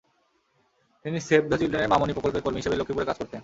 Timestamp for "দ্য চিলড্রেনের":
1.49-1.91